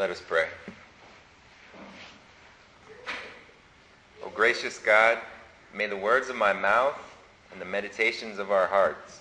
[0.00, 0.46] Let us pray.
[4.24, 5.18] O gracious God,
[5.74, 6.98] may the words of my mouth
[7.52, 9.20] and the meditations of our hearts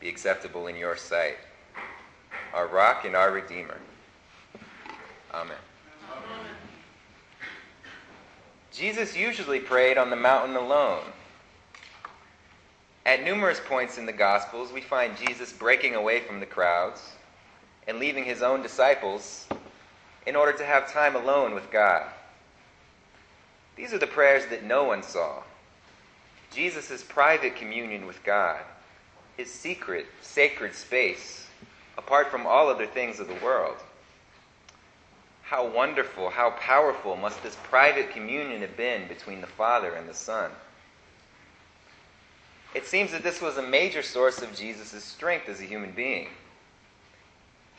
[0.00, 1.36] be acceptable in your sight,
[2.52, 3.76] our rock and our redeemer.
[5.32, 5.56] Amen.
[6.10, 6.46] Amen.
[8.72, 11.04] Jesus usually prayed on the mountain alone.
[13.06, 17.12] At numerous points in the Gospels, we find Jesus breaking away from the crowds
[17.86, 19.46] and leaving his own disciples
[20.26, 22.06] in order to have time alone with God.
[23.76, 25.42] These are the prayers that no one saw.
[26.52, 28.60] Jesus' private communion with God,
[29.36, 31.48] his secret, sacred space,
[31.96, 33.76] apart from all other things of the world.
[35.42, 40.14] How wonderful, how powerful must this private communion have been between the Father and the
[40.14, 40.50] Son.
[42.74, 46.28] It seems that this was a major source of Jesus' strength as a human being.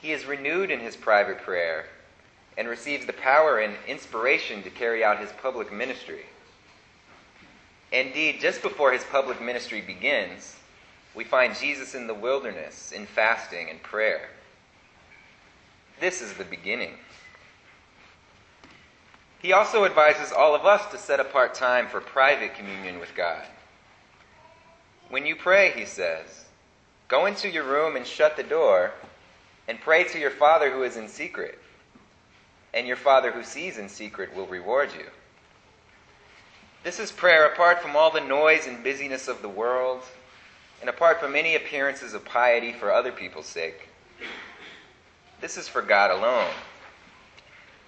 [0.01, 1.85] He is renewed in his private prayer
[2.57, 6.25] and receives the power and inspiration to carry out his public ministry.
[7.91, 10.55] Indeed, just before his public ministry begins,
[11.15, 14.29] we find Jesus in the wilderness in fasting and prayer.
[15.99, 16.93] This is the beginning.
[19.39, 23.43] He also advises all of us to set apart time for private communion with God.
[25.09, 26.45] When you pray, he says,
[27.07, 28.91] go into your room and shut the door
[29.67, 31.59] and pray to your Father who is in secret
[32.73, 35.05] and your Father who sees in secret will reward you.
[36.83, 40.01] This is prayer apart from all the noise and busyness of the world,
[40.81, 43.87] and apart from any appearances of piety for other people's sake.
[45.39, 46.51] This is for God alone.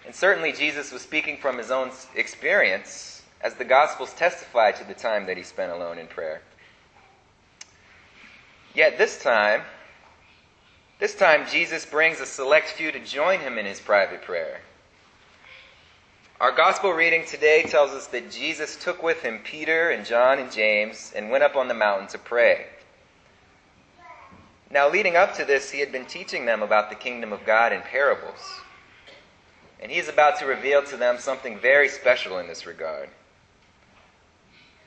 [0.05, 4.93] And certainly Jesus was speaking from his own experience, as the Gospels testify to the
[4.93, 6.41] time that he spent alone in prayer.
[8.73, 9.61] Yet this time,
[10.99, 14.61] this time Jesus brings a select few to join him in his private prayer.
[16.41, 20.51] Our gospel reading today tells us that Jesus took with him Peter and John and
[20.51, 22.65] James and went up on the mountain to pray.
[24.69, 27.71] Now, leading up to this, he had been teaching them about the kingdom of God
[27.71, 28.59] in parables.
[29.79, 33.07] And he is about to reveal to them something very special in this regard.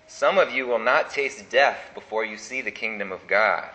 [0.07, 3.71] Some of you will not taste death before you see the kingdom of God.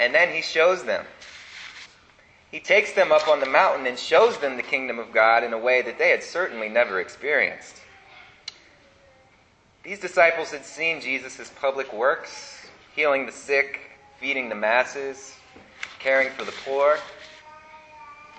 [0.00, 1.04] And then he shows them
[2.50, 5.52] he takes them up on the mountain and shows them the kingdom of God in
[5.52, 7.76] a way that they had certainly never experienced.
[9.82, 13.80] These disciples had seen Jesus' public works, healing the sick,
[14.18, 15.34] feeding the masses,
[15.98, 16.98] caring for the poor.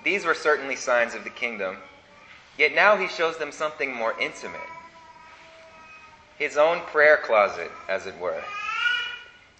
[0.04, 1.76] These were certainly signs of the kingdom.
[2.58, 4.60] Yet now he shows them something more intimate
[6.40, 8.42] his own prayer closet, as it were.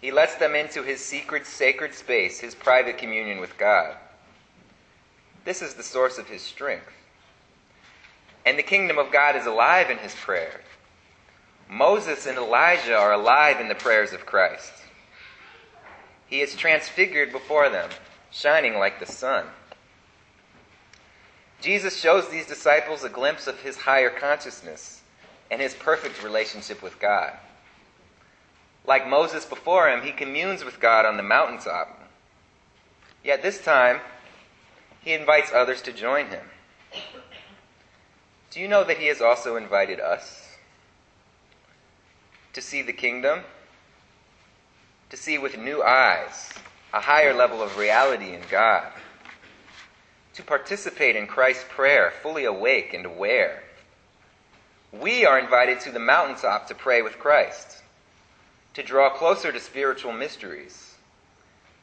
[0.01, 3.97] He lets them into his secret, sacred space, his private communion with God.
[5.45, 6.93] This is the source of his strength.
[8.45, 10.61] And the kingdom of God is alive in his prayer.
[11.69, 14.73] Moses and Elijah are alive in the prayers of Christ.
[16.27, 17.91] He is transfigured before them,
[18.31, 19.47] shining like the sun.
[21.61, 25.03] Jesus shows these disciples a glimpse of his higher consciousness
[25.51, 27.33] and his perfect relationship with God.
[28.87, 32.09] Like Moses before him, he communes with God on the mountaintop.
[33.23, 34.01] Yet this time,
[35.03, 36.45] he invites others to join him.
[38.51, 40.57] Do you know that he has also invited us
[42.53, 43.41] to see the kingdom?
[45.11, 46.53] To see with new eyes
[46.93, 48.89] a higher level of reality in God.
[50.35, 53.63] To participate in Christ's prayer, fully awake and aware.
[54.93, 57.83] We are invited to the mountaintop to pray with Christ,
[58.75, 60.90] to draw closer to spiritual mysteries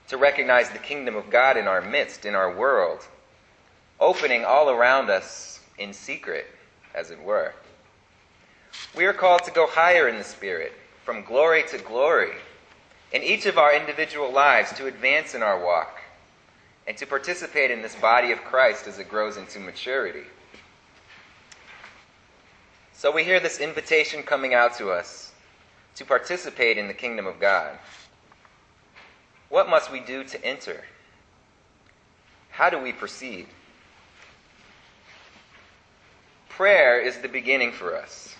[0.08, 3.06] to recognize the kingdom of God in our midst, in our world,
[4.00, 6.48] opening all around us in secret,
[6.96, 7.54] as it were.
[8.96, 10.74] We are called to go higher in the Spirit,
[11.04, 12.32] from glory to glory,
[13.12, 16.00] in each of our individual lives to advance in our walk,
[16.86, 20.24] and to participate in this body of Christ as it grows into maturity.
[22.94, 25.32] So we hear this invitation coming out to us
[25.96, 27.78] to participate in the kingdom of God.
[29.50, 30.84] What must we do to enter?
[32.50, 33.48] How do we proceed?
[36.50, 38.36] Prayer is the beginning for us.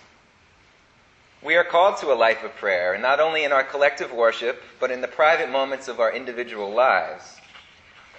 [1.42, 4.60] We are called to a life of prayer, and not only in our collective worship,
[4.80, 7.36] but in the private moments of our individual lives,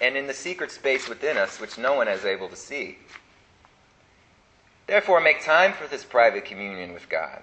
[0.00, 2.96] and in the secret space within us which no one is able to see.
[4.86, 7.42] Therefore, make time for this private communion with God.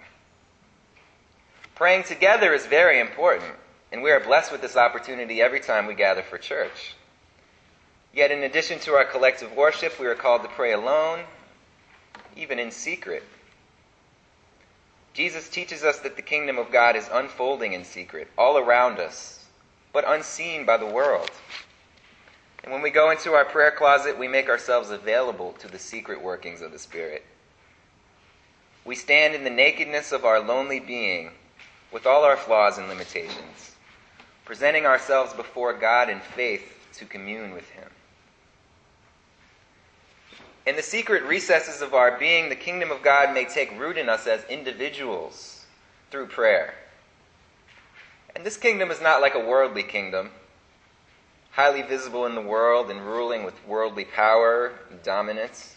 [1.75, 3.53] Praying together is very important.
[3.91, 6.95] And we are blessed with this opportunity every time we gather for church.
[8.13, 11.21] Yet, in addition to our collective worship, we are called to pray alone,
[12.35, 13.23] even in secret.
[15.13, 19.45] Jesus teaches us that the kingdom of God is unfolding in secret, all around us,
[19.93, 21.31] but unseen by the world.
[22.63, 26.21] And when we go into our prayer closet, we make ourselves available to the secret
[26.21, 27.23] workings of the Spirit.
[28.83, 31.31] We stand in the nakedness of our lonely being
[31.91, 33.75] with all our flaws and limitations,
[34.47, 36.63] presenting ourselves before God in faith
[36.93, 37.89] to commune with Him.
[40.65, 44.07] In the secret recesses of our being, the kingdom of God may take root in
[44.07, 45.65] us as individuals
[46.09, 46.75] through prayer.
[48.37, 50.29] And this kingdom is not like a worldly kingdom,
[51.51, 55.75] highly visible in the world and ruling with worldly power and dominance.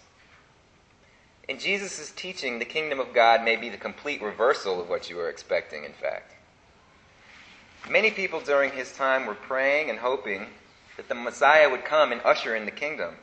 [1.48, 5.16] In Jesus' teaching, the kingdom of God may be the complete reversal of what you
[5.16, 6.34] were expecting, in fact.
[7.88, 10.46] Many people during his time were praying and hoping
[10.96, 13.14] that the Messiah would come and usher in the kingdom.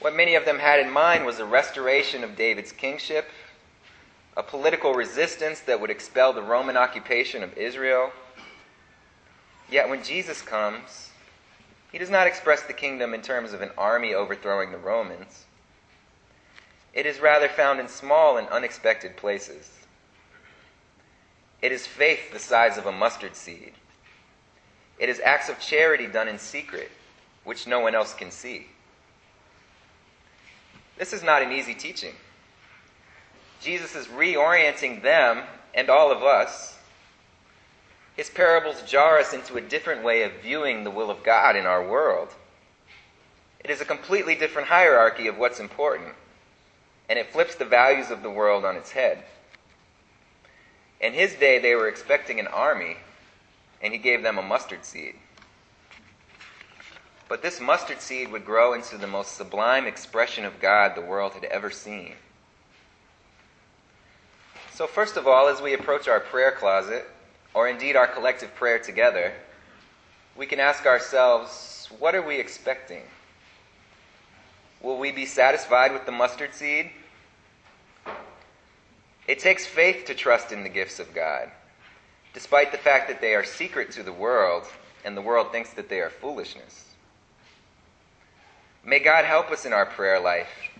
[0.00, 3.30] What many of them had in mind was a restoration of David's kingship,
[4.36, 8.12] a political resistance that would expel the Roman occupation of Israel.
[9.70, 11.10] Yet when Jesus comes,
[11.90, 15.46] he does not express the kingdom in terms of an army overthrowing the Romans.
[16.92, 19.70] It is rather found in small and unexpected places.
[21.64, 23.72] It is faith the size of a mustard seed.
[24.98, 26.90] It is acts of charity done in secret,
[27.42, 28.66] which no one else can see.
[30.98, 32.12] This is not an easy teaching.
[33.62, 36.76] Jesus is reorienting them and all of us.
[38.14, 41.64] His parables jar us into a different way of viewing the will of God in
[41.64, 42.28] our world.
[43.60, 46.12] It is a completely different hierarchy of what's important,
[47.08, 49.24] and it flips the values of the world on its head.
[51.04, 52.96] In his day, they were expecting an army,
[53.82, 55.16] and he gave them a mustard seed.
[57.28, 61.34] But this mustard seed would grow into the most sublime expression of God the world
[61.34, 62.14] had ever seen.
[64.72, 67.06] So, first of all, as we approach our prayer closet,
[67.52, 69.34] or indeed our collective prayer together,
[70.34, 73.02] we can ask ourselves what are we expecting?
[74.80, 76.90] Will we be satisfied with the mustard seed?
[79.26, 81.50] It takes faith to trust in the gifts of God,
[82.34, 84.64] despite the fact that they are secret to the world
[85.04, 86.84] and the world thinks that they are foolishness.
[88.84, 90.70] May God help us in our prayer life,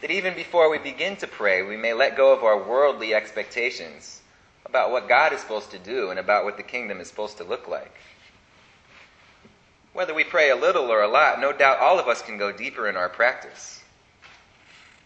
[0.00, 4.22] that even before we begin to pray, we may let go of our worldly expectations
[4.64, 7.44] about what God is supposed to do and about what the kingdom is supposed to
[7.44, 7.94] look like.
[9.92, 12.50] Whether we pray a little or a lot, no doubt all of us can go
[12.50, 13.82] deeper in our practice.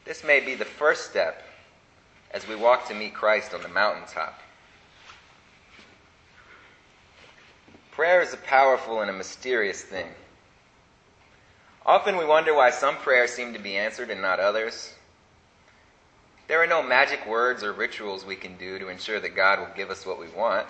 [0.04, 1.42] This may be the first step
[2.36, 4.42] as we walk to meet Christ on the mountaintop.
[7.92, 10.08] Prayer is a powerful and a mysterious thing.
[11.86, 14.92] Often we wonder why some prayers seem to be answered and not others.
[16.46, 19.74] There are no magic words or rituals we can do to ensure that God will
[19.74, 20.66] give us what we want.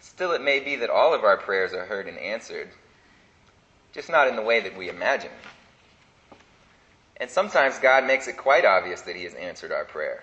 [0.00, 2.70] Still, it may be that all of our prayers are heard and answered,
[3.92, 5.32] just not in the way that we imagine.
[7.18, 10.22] And sometimes God makes it quite obvious that He has answered our prayer.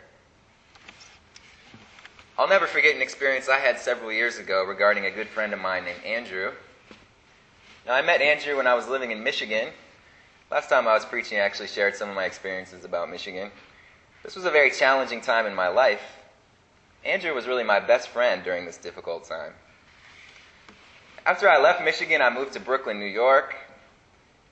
[2.38, 5.60] I'll never forget an experience I had several years ago regarding a good friend of
[5.60, 6.52] mine named Andrew.
[7.86, 9.70] Now, I met Andrew when I was living in Michigan.
[10.50, 13.52] Last time I was preaching, I actually shared some of my experiences about Michigan.
[14.24, 16.02] This was a very challenging time in my life.
[17.04, 19.54] Andrew was really my best friend during this difficult time.
[21.26, 23.56] After I left Michigan, I moved to Brooklyn, New York.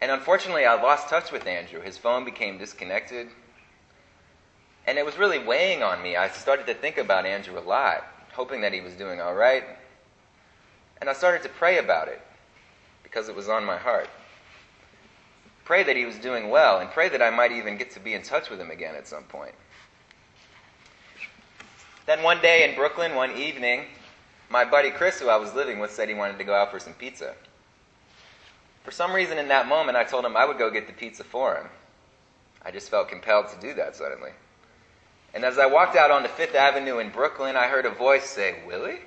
[0.02, 1.80] And unfortunately, I lost touch with Andrew.
[1.80, 3.28] His phone became disconnected.
[4.88, 6.16] And it was really weighing on me.
[6.16, 8.04] I started to think about Andrew a lot,
[8.34, 9.64] hoping that he was doing all right.
[11.00, 12.20] And I started to pray about it
[13.04, 14.10] because it was on my heart.
[15.66, 18.16] Pray that he was doing well, and pray that I might even get to be
[18.16, 19.54] in touch with him again at some point.
[22.08, 23.86] Then one day in Brooklyn, one evening,
[24.50, 26.80] my buddy Chris, who I was living with, said he wanted to go out for
[26.80, 27.36] some pizza.
[28.84, 31.24] For some reason in that moment, I told him I would go get the pizza
[31.24, 31.68] for him.
[32.64, 34.32] I just felt compelled to do that suddenly.
[35.34, 38.56] And as I walked out onto Fifth Avenue in Brooklyn, I heard a voice say,
[38.66, 39.00] Willie?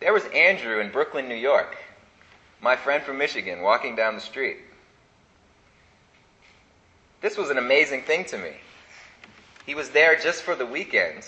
[0.00, 1.76] There was Andrew in Brooklyn, New York
[2.62, 4.58] my friend from Michigan walking down the street.
[7.20, 8.52] This was an amazing thing to me.
[9.66, 11.26] He was there just for the weekend.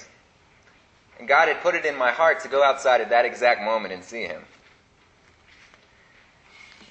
[1.18, 3.92] And God had put it in my heart to go outside at that exact moment
[3.92, 4.42] and see him.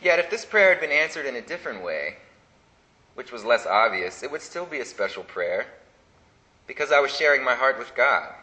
[0.03, 2.17] Yet, if this prayer had been answered in a different way,
[3.15, 5.67] which was less obvious, it would still be a special prayer
[6.67, 8.33] because I was sharing my heart with God.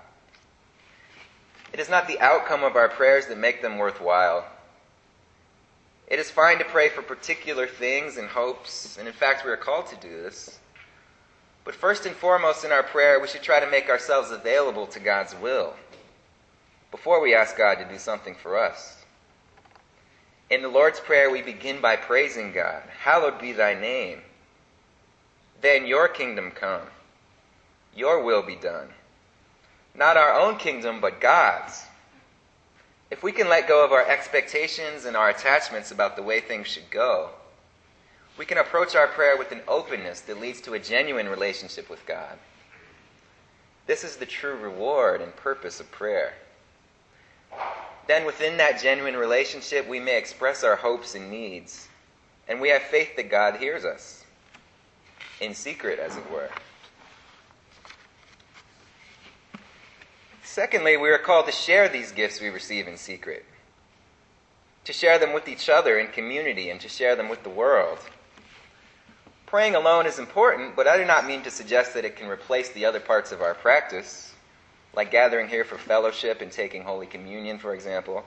[1.72, 4.46] It is not the outcome of our prayers that make them worthwhile,
[6.08, 9.56] It is fine to pray for particular things and hopes, and in fact, we are
[9.56, 10.58] called to do this.
[11.64, 14.98] But first and foremost in our prayer, we should try to make ourselves available to
[14.98, 15.76] God's will
[16.90, 18.99] before we ask God to do something for us.
[20.50, 22.82] In the Lord's Prayer, we begin by praising God.
[23.02, 24.18] Hallowed be thy name.
[25.62, 26.82] Then your kingdom come.
[27.94, 28.88] Your will be done.
[29.94, 31.84] Not our own kingdom, but God's.
[33.12, 36.66] If we can let go of our expectations and our attachments about the way things
[36.66, 37.30] should go,
[38.36, 42.04] we can approach our prayer with an openness that leads to a genuine relationship with
[42.06, 42.38] God.
[43.86, 46.34] This is the true reward and purpose of prayer.
[48.10, 51.86] Then, within that genuine relationship, we may express our hopes and needs,
[52.48, 54.24] and we have faith that God hears us,
[55.40, 56.50] in secret, as it were.
[60.42, 63.44] Secondly, we are called to share these gifts we receive in secret,
[64.86, 68.00] to share them with each other in community, and to share them with the world.
[69.46, 72.70] Praying alone is important, but I do not mean to suggest that it can replace
[72.70, 74.29] the other parts of our practice,
[74.94, 78.24] like gathering here for fellowship and taking Holy Communion, for example.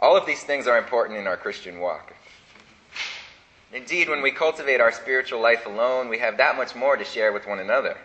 [0.00, 2.14] All of these things are important in our Christian walk.
[3.72, 7.32] Indeed, when we cultivate our spiritual life alone, we have that much more to share
[7.32, 7.96] with one another.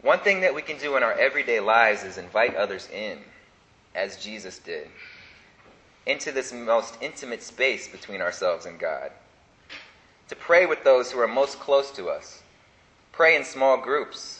[0.00, 3.18] One thing that we can do in our everyday lives is invite others in,
[3.94, 4.88] as Jesus did,
[6.06, 9.10] into this most intimate space between ourselves and God.
[10.28, 12.42] To pray with those who are most close to us.
[13.12, 14.37] Pray in small groups.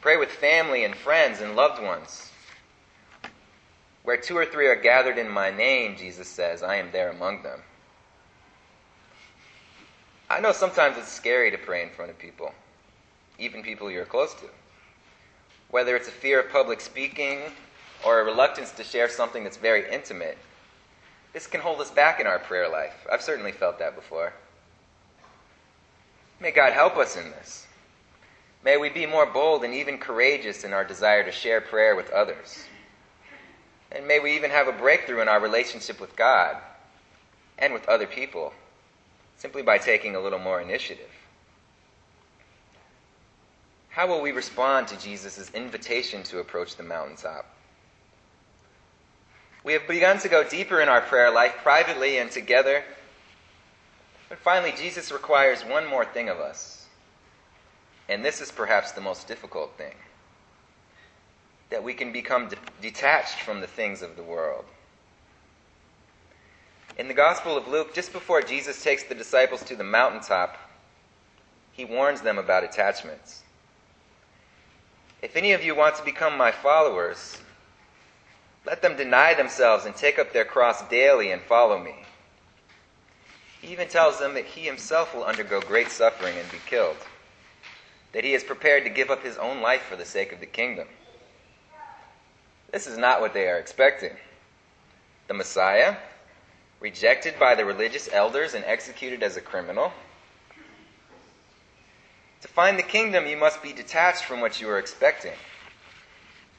[0.00, 2.30] Pray with family and friends and loved ones.
[4.02, 7.42] Where two or three are gathered in my name, Jesus says, I am there among
[7.42, 7.60] them.
[10.28, 12.54] I know sometimes it's scary to pray in front of people,
[13.38, 14.46] even people you're close to
[15.70, 17.40] whether it's a fear of public speaking
[18.04, 20.36] or a reluctance to share something that's very intimate,
[21.32, 23.06] this can hold us back in our prayer life.
[23.10, 24.32] I've certainly felt that before.
[26.40, 27.66] May God help us in this.
[28.64, 32.10] May we be more bold and even courageous in our desire to share prayer with
[32.10, 32.64] others.
[33.90, 36.56] And may we even have a breakthrough in our relationship with God
[37.58, 38.52] and with other people
[39.38, 41.08] simply by taking a little more initiative.
[43.88, 47.46] How will we respond to Jesus' invitation to approach the mountaintop?
[49.64, 52.84] We have begun to go deeper in our prayer life, privately and together.
[54.28, 56.79] But finally, Jesus requires one more thing of us.
[58.10, 59.94] And this is perhaps the most difficult thing
[61.70, 64.64] that we can become de- detached from the things of the world.
[66.98, 70.58] In the Gospel of Luke, just before Jesus takes the disciples to the mountaintop,
[71.70, 73.42] he warns them about attachments.
[75.22, 77.40] If any of you want to become my followers,
[78.66, 81.94] let them deny themselves and take up their cross daily and follow me.
[83.62, 86.96] He even tells them that he himself will undergo great suffering and be killed,
[88.12, 90.46] that he is prepared to give up his own life for the sake of the
[90.46, 90.88] kingdom.
[92.72, 94.16] This is not what they are expecting.
[95.28, 95.96] The Messiah,
[96.80, 99.92] rejected by the religious elders and executed as a criminal,
[102.42, 105.34] to find the kingdom, you must be detached from what you are expecting.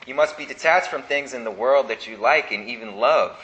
[0.05, 3.39] You must be detached from things in the world that you like and even love.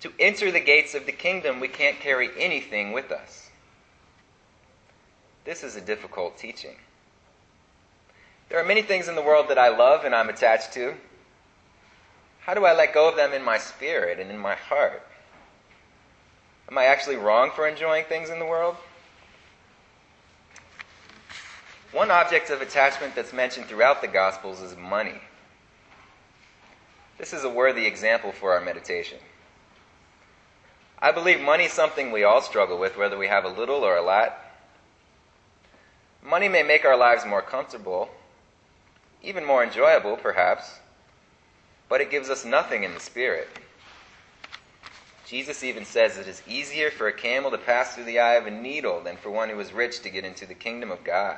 [0.00, 3.49] To enter the gates of the kingdom, we can't carry anything with us.
[5.44, 6.76] This is a difficult teaching.
[8.48, 10.94] There are many things in the world that I love and I'm attached to.
[12.40, 15.02] How do I let go of them in my spirit and in my heart?
[16.70, 18.76] Am I actually wrong for enjoying things in the world?
[21.92, 25.20] One object of attachment that's mentioned throughout the Gospels is money.
[27.18, 29.18] This is a worthy example for our meditation.
[30.98, 33.96] I believe money is something we all struggle with, whether we have a little or
[33.96, 34.38] a lot.
[36.22, 38.08] Money may make our lives more comfortable,
[39.22, 40.78] even more enjoyable, perhaps,
[41.88, 43.48] but it gives us nothing in the spirit.
[45.26, 48.46] Jesus even says it is easier for a camel to pass through the eye of
[48.46, 51.36] a needle than for one who is rich to get into the kingdom of God.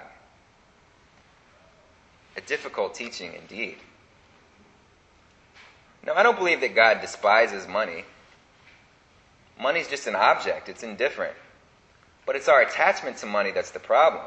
[2.37, 3.77] A difficult teaching indeed.
[6.05, 8.05] Now, I don't believe that God despises money.
[9.61, 11.37] Money's just an object, it's indifferent.
[12.25, 14.25] But it's our attachment to money that's the problem.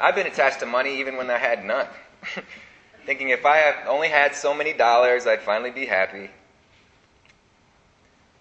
[0.00, 1.86] I've been attached to money even when I had none.
[3.06, 6.30] Thinking if I only had so many dollars, I'd finally be happy.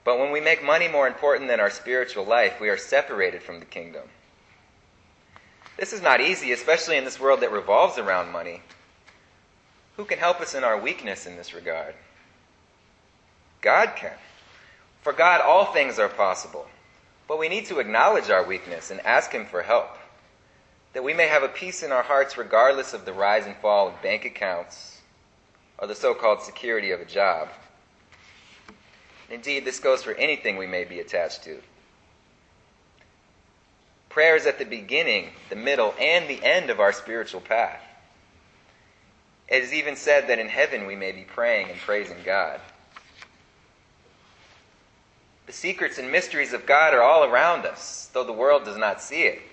[0.03, 3.59] But when we make money more important than our spiritual life, we are separated from
[3.59, 4.03] the kingdom.
[5.77, 8.61] This is not easy, especially in this world that revolves around money.
[9.95, 11.93] Who can help us in our weakness in this regard?
[13.61, 14.13] God can.
[15.01, 16.67] For God, all things are possible,
[17.27, 19.97] but we need to acknowledge our weakness and ask Him for help,
[20.97, 23.87] that we may have a peace in our hearts regardless of the rise and fall
[23.87, 24.99] of bank accounts
[25.77, 27.49] or the so called security of a job.
[29.29, 31.61] Indeed, this goes for anything we may be attached to.
[34.09, 37.83] Prayer is at the beginning, the middle, and the end of our spiritual path.
[39.47, 42.59] It is even said that in heaven we may be praying and praising God.
[45.45, 48.99] The secrets and mysteries of God are all around us, though the world does not
[48.99, 49.43] see it.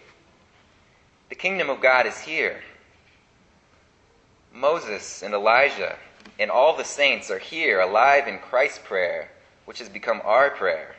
[1.28, 2.62] The kingdom of God is here.
[4.52, 5.96] Moses and Elijah
[6.38, 9.30] and all the saints are here, alive in Christ's prayer,
[9.64, 10.94] which has become our prayer.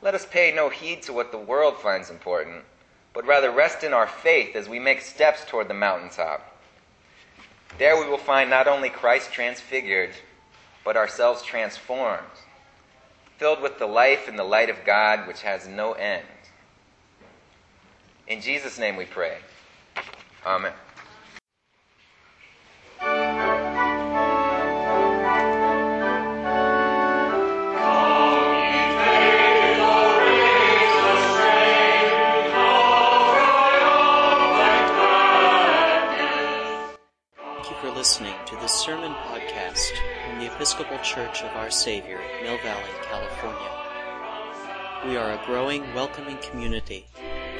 [0.00, 2.64] Let us pay no heed to what the world finds important,
[3.12, 6.56] but rather rest in our faith as we make steps toward the mountaintop.
[7.78, 10.10] There we will find not only Christ transfigured,
[10.84, 12.26] but ourselves transformed
[13.42, 16.22] filled with the life and the light of God which has no end.
[18.32, 19.36] In Jesus' name we pray.
[20.46, 20.72] Amen.
[37.38, 39.92] Thank you for listening to this sermon podcast
[40.26, 43.70] from the Episcopal Church of Our Saviour, Mill Valley, California.
[45.06, 47.04] We are a growing, welcoming community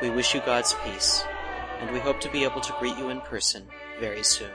[0.00, 1.24] We wish you God's peace,
[1.80, 3.66] and we hope to be able to greet you in person
[3.98, 4.50] very soon.